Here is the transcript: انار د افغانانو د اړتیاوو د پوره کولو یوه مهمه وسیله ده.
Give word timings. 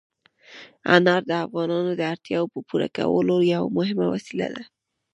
انار 0.95 1.21
د 1.29 1.31
افغانانو 1.45 1.91
د 1.95 2.01
اړتیاوو 2.13 2.51
د 2.53 2.55
پوره 2.69 2.87
کولو 2.97 3.35
یوه 3.53 3.69
مهمه 3.77 4.05
وسیله 4.13 4.47
ده. 4.55 4.63